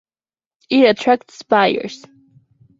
[0.71, 2.03] It attracts buyers.